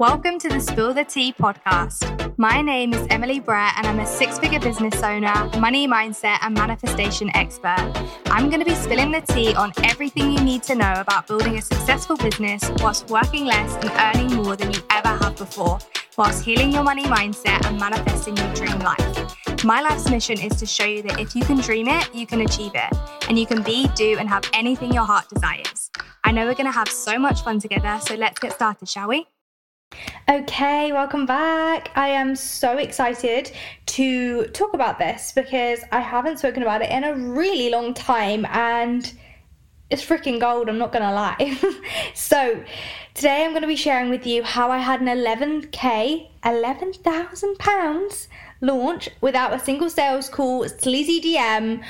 [0.00, 2.34] Welcome to the Spill the Tea podcast.
[2.38, 6.54] My name is Emily Brett, and I'm a six figure business owner, money mindset, and
[6.54, 7.92] manifestation expert.
[8.24, 11.58] I'm going to be spilling the tea on everything you need to know about building
[11.58, 15.78] a successful business whilst working less and earning more than you ever have before,
[16.16, 19.64] whilst healing your money mindset and manifesting your dream life.
[19.64, 22.40] My life's mission is to show you that if you can dream it, you can
[22.40, 22.96] achieve it,
[23.28, 25.90] and you can be, do, and have anything your heart desires.
[26.24, 29.08] I know we're going to have so much fun together, so let's get started, shall
[29.08, 29.26] we?
[30.28, 31.90] Okay, welcome back.
[31.96, 33.50] I am so excited
[33.86, 38.46] to talk about this because I haven't spoken about it in a really long time
[38.46, 39.12] and
[39.90, 41.58] it's freaking gold, I'm not gonna lie.
[42.14, 42.62] so,
[43.14, 48.28] today I'm gonna be sharing with you how I had an 11k, 11,000 pounds
[48.60, 51.82] launch without a single sales call, sleazy DM,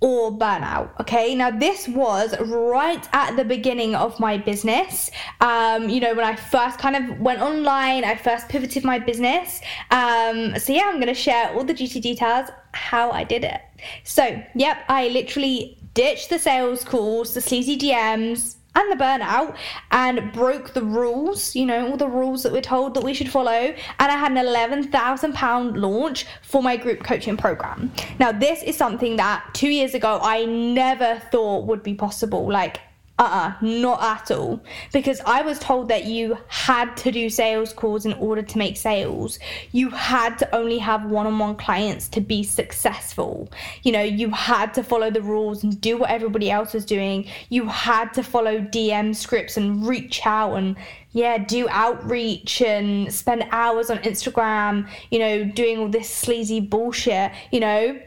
[0.00, 0.90] or burnout.
[1.00, 5.10] Okay, now this was right at the beginning of my business.
[5.40, 9.60] Um, you know, when I first kind of went online, I first pivoted my business.
[9.90, 13.60] Um, so yeah, I'm gonna share all the juicy details how I did it.
[14.04, 19.56] So, yep, I literally ditched the sales calls, the sleazy DMs, and the burnout
[19.90, 23.28] and broke the rules, you know, all the rules that we're told that we should
[23.28, 23.50] follow.
[23.50, 27.90] And I had an £11,000 launch for my group coaching program.
[28.18, 32.46] Now, this is something that two years ago I never thought would be possible.
[32.46, 32.80] Like,
[33.18, 34.60] uh-uh not at all.
[34.92, 38.76] Because i was told that you had to do sales calls in order to make
[38.76, 39.38] sales.
[39.72, 43.50] You had to only have one-on-one clients to be successful.
[43.82, 47.26] You know you had to follow the rules and do what everybody else was doing.
[47.48, 50.76] You had to follow dm scripts and reach out and
[51.12, 57.32] yeah do outreach and spend hours on instagram you know doing all this sleazy bullshit
[57.50, 57.98] you know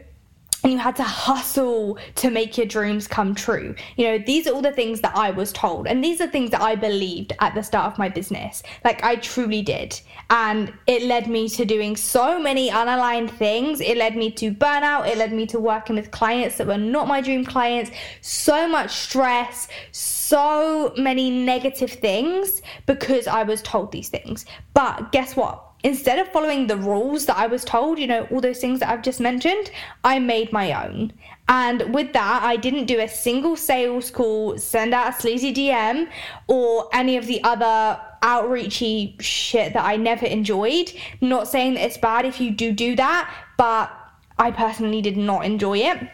[0.64, 3.76] and you had to hustle to make your dreams come true.
[3.96, 6.52] You know, these are all the things that I was told, and these are things
[6.52, 8.64] that I believed at the start of my business.
[8.84, 10.00] Like, I truly did.
[10.30, 13.82] And it led me to doing so many unaligned things.
[13.82, 15.08] It led me to burnout.
[15.08, 17.92] It led me to working with clients that were not my dream clients.
[18.22, 24.46] So much stress, so many negative things because I was told these things.
[24.74, 25.69] But guess what?
[25.84, 28.90] Instead of following the rules that I was told, you know, all those things that
[28.90, 29.72] I've just mentioned,
[30.04, 31.14] I made my own.
[31.48, 36.10] And with that, I didn't do a single sales call, send out a sleazy DM,
[36.48, 40.92] or any of the other outreachy shit that I never enjoyed.
[41.22, 43.92] Not saying that it's bad if you do do that, but
[44.38, 46.10] I personally did not enjoy it.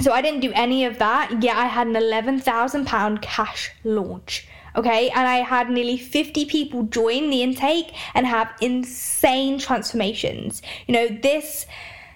[0.00, 5.10] So I didn't do any of that, yet I had an £11,000 cash launch okay?
[5.10, 10.62] And I had nearly 50 people join the intake and have insane transformations.
[10.86, 11.66] You know, this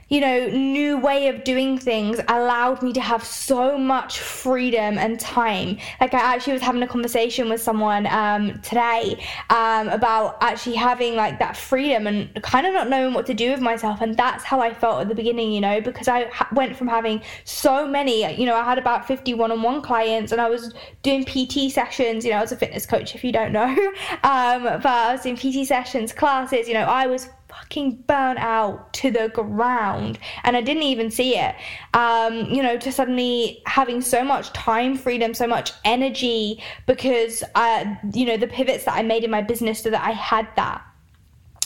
[0.09, 5.21] you know, new way of doing things allowed me to have so much freedom and
[5.21, 5.79] time.
[6.01, 11.15] Like I actually was having a conversation with someone um, today um, about actually having
[11.15, 14.01] like that freedom and kind of not knowing what to do with myself.
[14.01, 16.89] And that's how I felt at the beginning, you know, because I ha- went from
[16.89, 21.25] having so many, you know, I had about 50 one-on-one clients and I was doing
[21.25, 23.69] PT sessions, you know, I was a fitness coach if you don't know,
[24.23, 28.93] um, but I was doing PT sessions, classes, you know, I was fucking burnt out
[28.93, 31.55] to the ground and I didn't even see it.
[31.95, 37.85] Um, you know, to suddenly having so much time freedom, so much energy because, uh,
[38.13, 40.83] you know, the pivots that I made in my business so that I had that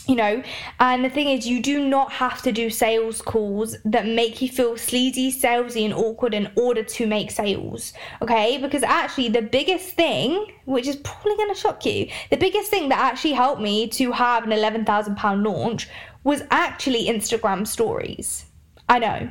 [0.08, 0.42] you know
[0.80, 4.48] and the thing is you do not have to do sales calls that make you
[4.48, 8.58] feel sleazy salesy and awkward in order to make sales okay?
[8.58, 12.88] Because actually the biggest thing which is probably going to shock you the biggest thing
[12.88, 15.88] that actually helped me to have an 11,000 pound launch
[16.24, 18.44] was actually Instagram stories.
[18.88, 19.30] I know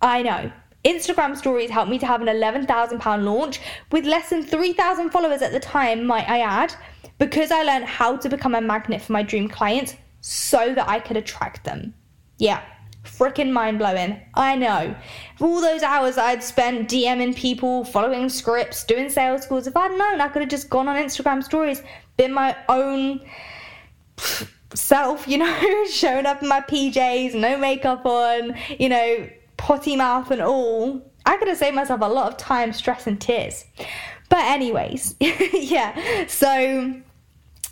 [0.00, 0.52] i know.
[0.84, 5.42] Instagram stories helped me to have an 11,000 pound launch with less than 3,000 followers
[5.42, 6.72] at the time might I add
[7.18, 11.00] because I learned how to become a magnet for my dream clients so that I
[11.00, 11.94] could attract them.
[12.38, 12.62] Yeah,
[13.04, 14.20] freaking mind blowing.
[14.34, 14.94] I know.
[15.40, 20.20] All those hours I'd spent DMing people, following scripts, doing sales calls, if I'd known,
[20.20, 21.82] I could have just gone on Instagram stories,
[22.16, 23.20] been my own
[24.74, 30.30] self, you know, showing up in my PJs, no makeup on, you know, potty mouth
[30.30, 31.02] and all.
[31.26, 33.64] I could have saved myself a lot of time, stress, and tears.
[34.28, 36.94] But, anyways, yeah, so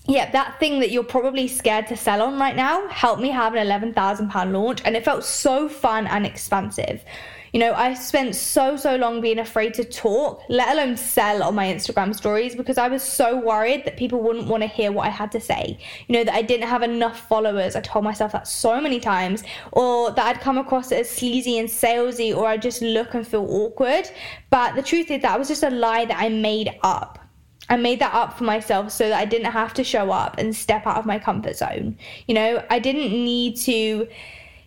[0.08, 3.54] yeah, that thing that you're probably scared to sell on right now helped me have
[3.54, 7.04] an £11,000 launch and it felt so fun and expansive.
[7.52, 11.54] You know, I spent so, so long being afraid to talk, let alone sell on
[11.54, 15.06] my Instagram stories because I was so worried that people wouldn't want to hear what
[15.06, 15.78] I had to say.
[16.06, 17.74] You know, that I didn't have enough followers.
[17.74, 19.42] I told myself that so many times,
[19.72, 23.46] or that I'd come across as sleazy and salesy, or I'd just look and feel
[23.48, 24.10] awkward.
[24.50, 27.25] But the truth is, that was just a lie that I made up
[27.68, 30.54] I made that up for myself so that I didn't have to show up and
[30.54, 31.98] step out of my comfort zone.
[32.26, 34.08] You know, I didn't need to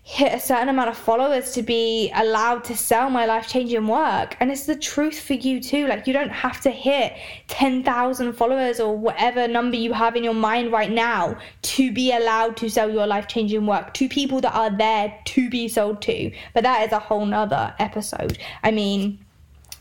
[0.09, 4.35] hit a certain amount of followers to be allowed to sell my life changing work.
[4.39, 5.85] And it's the truth for you too.
[5.85, 7.13] Like, you don't have to hit
[7.47, 12.57] 10,000 followers or whatever number you have in your mind right now to be allowed
[12.57, 16.31] to sell your life changing work to people that are there to be sold to.
[16.55, 18.39] But that is a whole nother episode.
[18.63, 19.23] I mean,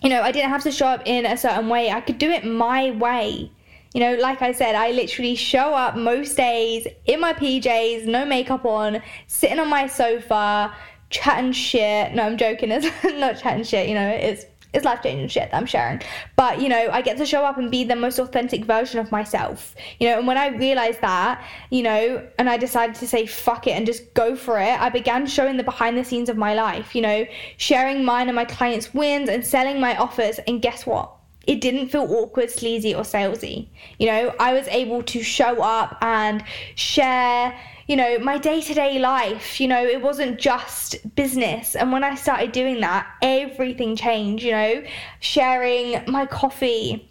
[0.03, 2.31] you know, I didn't have to show up in a certain way, I could do
[2.31, 3.51] it my way.
[3.95, 8.25] You know, like I said, I literally show up most days in my PJs, no
[8.25, 10.75] makeup on, sitting on my sofa,
[11.11, 12.15] chatting shit.
[12.15, 12.71] No, I'm joking.
[12.73, 16.03] It's not chatting shit, you know, it's it's life changing shit that I'm sharing.
[16.37, 19.11] But you know, I get to show up and be the most authentic version of
[19.11, 19.75] myself.
[19.99, 23.67] You know, and when I realized that, you know, and I decided to say fuck
[23.67, 26.55] it and just go for it, I began showing the behind the scenes of my
[26.55, 27.27] life, you know,
[27.57, 30.39] sharing mine and my clients' wins and selling my offers.
[30.47, 31.18] And guess what?
[31.49, 33.69] It didn't feel awkward, sleazy, or salesy.
[33.99, 38.75] You know, I was able to show up and share, you know, my day to
[38.75, 39.59] day life.
[39.59, 41.75] You know, it wasn't just business.
[41.75, 44.83] And when I started doing that, everything changed, you know,
[45.21, 47.08] sharing my coffee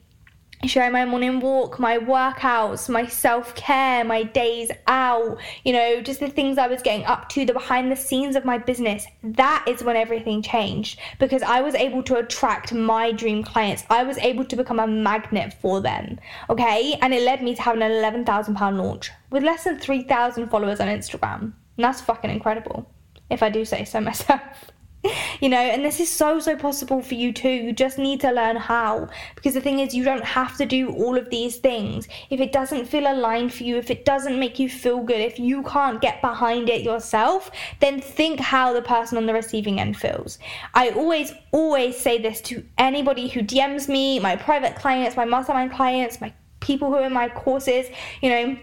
[0.66, 6.20] sharing my morning walk, my workouts, my self care, my days out, you know, just
[6.20, 9.06] the things I was getting up to, the behind the scenes of my business.
[9.24, 13.84] That is when everything changed because I was able to attract my dream clients.
[13.90, 16.20] I was able to become a magnet for them.
[16.50, 16.98] Okay.
[17.02, 20.88] And it led me to having an £11,000 launch with less than 3,000 followers on
[20.88, 21.42] Instagram.
[21.42, 22.90] And that's fucking incredible,
[23.30, 24.72] if I do say so myself.
[25.42, 27.50] you know, and this is so, so possible for you too.
[27.50, 29.10] You just need to learn how.
[29.36, 32.08] Because the thing is, you don't have to do all of these things.
[32.30, 35.40] If it doesn't feel aligned for you, if it doesn't make you feel good, if
[35.40, 39.98] you can't get behind it yourself, then think how the person on the receiving end
[39.98, 40.40] feels.
[40.74, 45.72] I always, always say this to anybody who DMs me, my private clients, my mastermind
[45.72, 47.88] clients, my people who are in my courses,
[48.22, 48.58] you know.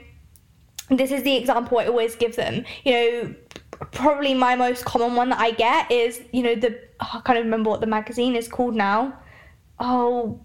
[0.90, 2.62] This is the example I always give them.
[2.84, 3.34] You know,
[3.92, 7.38] probably my most common one that I get is, you know, the oh, I can't
[7.44, 9.18] remember what the magazine is called now.
[9.78, 10.40] Oh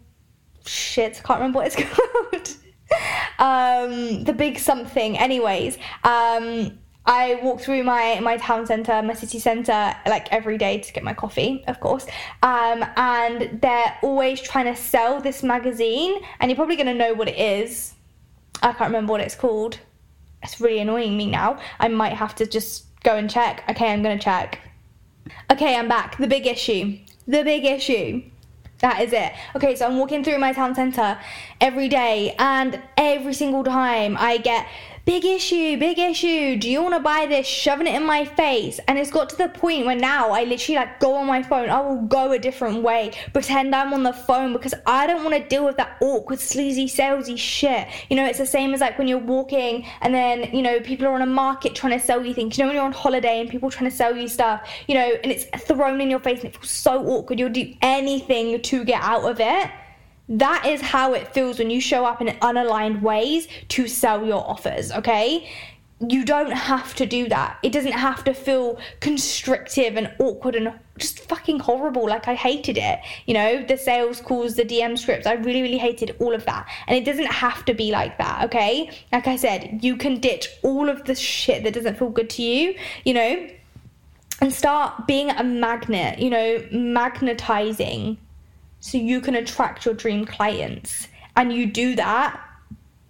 [0.65, 2.55] shit, I can't remember what it's called.
[3.39, 5.17] um, the big something.
[5.17, 10.79] Anyways, um, I walk through my my town centre, my city centre, like every day
[10.79, 12.05] to get my coffee, of course.
[12.43, 17.27] Um, and they're always trying to sell this magazine, and you're probably gonna know what
[17.27, 17.93] it is.
[18.61, 19.79] I can't remember what it's called.
[20.43, 21.59] It's really annoying me now.
[21.79, 23.63] I might have to just go and check.
[23.69, 24.59] Okay, I'm gonna check.
[25.51, 26.17] Okay, I'm back.
[26.17, 26.97] The big issue.
[27.27, 28.23] The big issue.
[28.79, 29.33] That is it.
[29.55, 31.19] Okay, so I'm walking through my town centre
[31.59, 34.65] every day, and every single time I get
[35.09, 36.55] big issue, big issue.
[36.55, 37.47] Do you want to buy this?
[37.47, 38.79] Shoving it in my face.
[38.87, 41.67] And it's got to the point where now I literally like go on my phone.
[41.67, 45.35] I will go a different way, pretend I'm on the phone because I don't want
[45.35, 47.87] to deal with that awkward, sleazy, salesy shit.
[48.11, 51.07] You know, it's the same as like when you're walking and then, you know, people
[51.07, 52.55] are on a market trying to sell you things.
[52.55, 55.11] You know, when you're on holiday and people trying to sell you stuff, you know,
[55.23, 57.39] and it's thrown in your face and it feels so awkward.
[57.39, 59.71] You'll do anything to get out of it.
[60.29, 64.47] That is how it feels when you show up in unaligned ways to sell your
[64.47, 65.49] offers, okay?
[66.07, 67.57] You don't have to do that.
[67.63, 72.07] It doesn't have to feel constrictive and awkward and just fucking horrible.
[72.07, 72.99] Like I hated it.
[73.25, 75.25] You know, the sales calls, the DM scripts.
[75.25, 76.69] I really, really hated all of that.
[76.87, 78.91] And it doesn't have to be like that, okay?
[79.11, 82.43] Like I said, you can ditch all of the shit that doesn't feel good to
[82.43, 83.49] you, you know,
[84.41, 88.17] and start being a magnet, you know, magnetizing
[88.79, 91.07] so you can attract your dream clients.
[91.35, 92.39] And you do that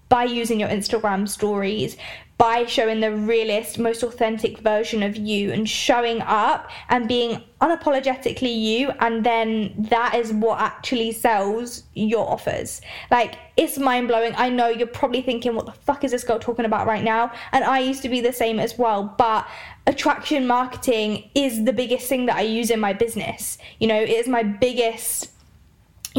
[0.10, 1.96] by using your Instagram stories,
[2.40, 8.58] by showing the realist, most authentic version of you and showing up and being unapologetically
[8.60, 8.92] you.
[9.02, 12.82] And then that is what actually sells your offers.
[13.12, 14.34] Like, it's mind blowing.
[14.38, 17.32] I know you're probably thinking, what the fuck is this girl talking about right now?
[17.52, 19.14] And I used to be the same as well.
[19.18, 19.46] But
[19.86, 23.58] attraction marketing is the biggest thing that I use in my business.
[23.80, 25.30] You know, it is my biggest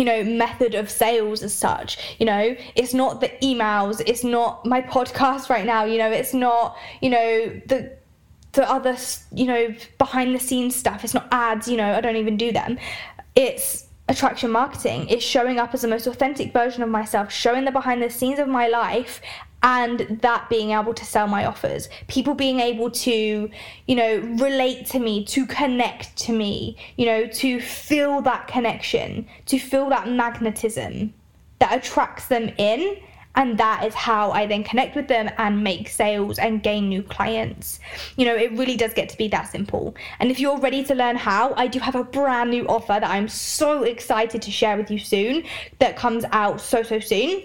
[0.00, 2.16] you know method of sales as such.
[2.18, 6.32] You know it's not the emails it's not my podcast right now you know it's
[6.32, 7.78] not you know the
[8.52, 8.96] the other
[9.32, 11.04] you know behind the scenes stuff.
[11.04, 12.78] It's not ads you know i don't even do them.
[13.36, 15.06] It's attraction marketing.
[15.08, 18.38] It's showing up as the most authentic version of myself showing the behind the scenes
[18.38, 19.20] of my life
[19.62, 23.50] and that being able to sell my offers people being able to
[23.86, 29.26] you know relate to me to connect to me you know to feel that connection
[29.46, 31.12] to feel that magnetism
[31.58, 32.96] that attracts them in
[33.36, 37.02] and that is how I then connect with them and make sales and gain new
[37.02, 37.78] clients.
[38.16, 39.94] You know, it really does get to be that simple.
[40.18, 43.04] And if you're ready to learn how, I do have a brand new offer that
[43.04, 45.44] I'm so excited to share with you soon
[45.78, 47.42] that comes out so, so soon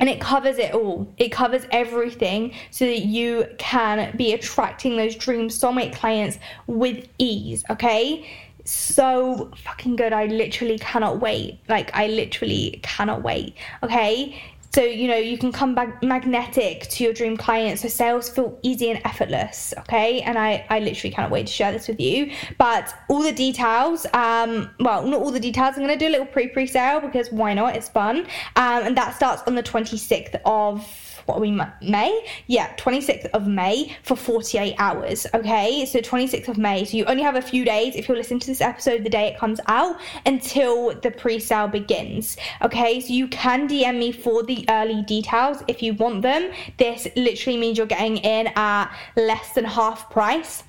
[0.00, 1.12] and it covers it all.
[1.16, 7.64] It covers everything so that you can be attracting those dream soulmate clients with ease,
[7.70, 8.28] okay?
[8.64, 10.12] So fucking good.
[10.12, 11.58] I literally cannot wait.
[11.68, 14.40] Like, I literally cannot wait, okay?
[14.74, 18.58] So, you know, you can come back magnetic to your dream client so sales feel
[18.62, 19.74] easy and effortless.
[19.80, 20.22] Okay.
[20.22, 22.32] And I, I literally cannot wait to share this with you.
[22.56, 25.74] But all the details, um, well, not all the details.
[25.76, 27.76] I'm going to do a little pre pre sale because why not?
[27.76, 28.20] It's fun.
[28.56, 32.26] Um, and that starts on the 26th of what are we May?
[32.46, 35.26] Yeah, 26th of May for 48 hours.
[35.34, 36.84] Okay, so 26th of May.
[36.84, 39.28] So you only have a few days if you're listening to this episode the day
[39.28, 42.36] it comes out until the pre-sale begins.
[42.62, 46.52] Okay, so you can DM me for the early details if you want them.
[46.78, 50.64] This literally means you're getting in at less than half price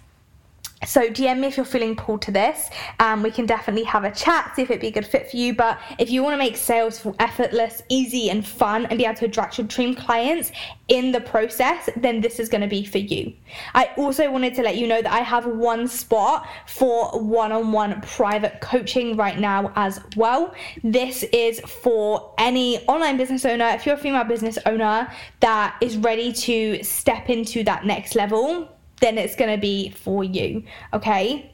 [0.86, 2.70] so DM me if you're feeling pulled to this.
[3.00, 5.38] Um, we can definitely have a chat, see if it'd be a good fit for
[5.38, 5.56] you.
[5.56, 9.16] But if you want to make sales feel effortless, easy, and fun, and be able
[9.16, 10.52] to attract your dream clients
[10.88, 13.34] in the process, then this is going to be for you.
[13.74, 18.60] I also wanted to let you know that I have one spot for one-on-one private
[18.62, 20.54] coaching right now as well.
[20.84, 23.68] This is for any online business owner.
[23.70, 28.73] If you're a female business owner that is ready to step into that next level
[29.04, 30.64] then it's going to be for you.
[30.94, 31.52] Okay.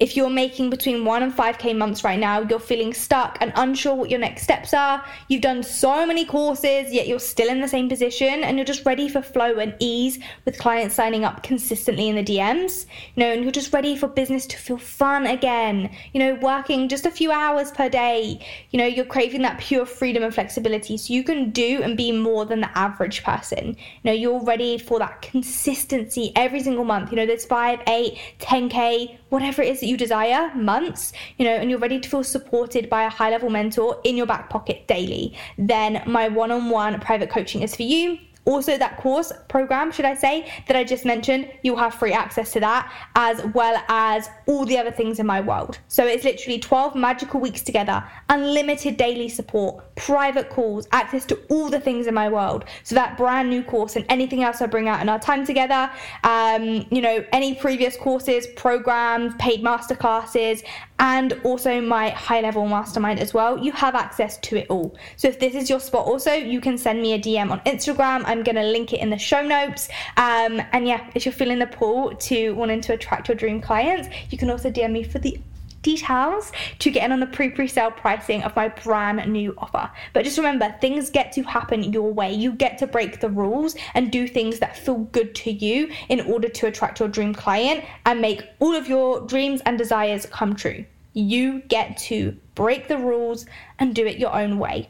[0.00, 3.94] If you're making between one and 5k months right now, you're feeling stuck and unsure
[3.94, 5.04] what your next steps are.
[5.28, 8.84] You've done so many courses, yet you're still in the same position and you're just
[8.84, 12.86] ready for flow and ease with clients signing up consistently in the DMs.
[13.14, 15.94] You know, and you're just ready for business to feel fun again.
[16.12, 18.44] You know, working just a few hours per day.
[18.70, 22.10] You know, you're craving that pure freedom and flexibility so you can do and be
[22.10, 23.68] more than the average person.
[23.68, 27.10] You know, you're ready for that consistency every single month.
[27.10, 31.54] You know, there's 5, 8, 10k, whatever it is that you desire months, you know,
[31.54, 34.88] and you're ready to feel supported by a high level mentor in your back pocket
[34.88, 38.18] daily, then my one on one private coaching is for you.
[38.44, 42.52] Also, that course program, should I say, that I just mentioned, you'll have free access
[42.52, 45.78] to that as well as all the other things in my world.
[45.88, 51.70] So it's literally 12 magical weeks together, unlimited daily support, private calls, access to all
[51.70, 52.64] the things in my world.
[52.82, 55.90] So that brand new course and anything else I bring out in our time together,
[56.22, 60.62] um, you know, any previous courses, programs, paid masterclasses,
[60.98, 63.58] and also my high level mastermind as well.
[63.58, 64.96] You have access to it all.
[65.16, 68.22] So if this is your spot, also, you can send me a DM on Instagram.
[68.26, 69.88] I'm going to link it in the show notes.
[70.16, 74.08] Um, and yeah, if you're feeling the pull to wanting to attract your dream clients,
[74.30, 75.38] you can also DM me for the
[75.84, 76.50] details
[76.80, 79.88] to get in on the pre-pre-sale pricing of my brand new offer.
[80.12, 82.32] But just remember, things get to happen your way.
[82.32, 86.20] You get to break the rules and do things that feel good to you in
[86.22, 90.56] order to attract your dream client and make all of your dreams and desires come
[90.56, 90.84] true.
[91.12, 93.46] You get to break the rules
[93.78, 94.88] and do it your own way.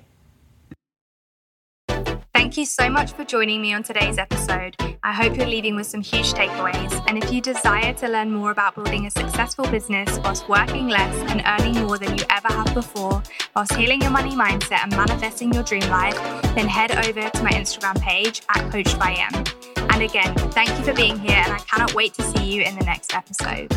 [2.54, 4.76] Thank you so much for joining me on today's episode.
[5.02, 7.04] I hope you're leaving with some huge takeaways.
[7.08, 11.16] And if you desire to learn more about building a successful business whilst working less
[11.32, 13.20] and earning more than you ever have before,
[13.56, 16.14] whilst healing your money mindset and manifesting your dream life,
[16.54, 19.44] then head over to my Instagram page at Coached by Em.
[19.90, 22.78] And again, thank you for being here, and I cannot wait to see you in
[22.78, 23.72] the next episode.